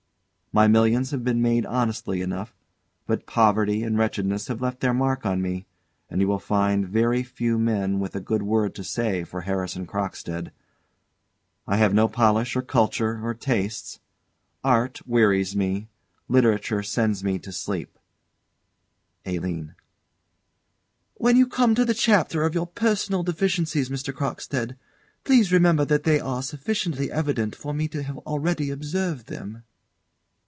[0.53, 2.53] My millions have been made honestly enough;
[3.07, 5.65] but poverty and wretchedness had left their mark on me,
[6.09, 9.87] and you will find very few men with a good word to say for Harrison
[9.87, 10.51] Crockstead.
[11.65, 14.01] I have no polish, or culture, or tastes.
[14.61, 15.87] Art wearies me,
[16.27, 17.97] literature sends me to sleep
[19.25, 19.75] ALINE.
[21.13, 24.13] When you come to the chapter of your personal deficiencies, Mr.
[24.13, 24.75] Crockstead,
[25.23, 29.63] please remember that they are sufficiently evident for me to have already observed them.